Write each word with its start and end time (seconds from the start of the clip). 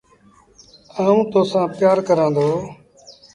آئوٚݩ 1.03 1.27
تو 1.31 1.41
سآݩ 1.51 1.69
پيآر 1.75 1.97
ڪرآݩ 2.07 2.33
دو۔ 2.35 2.47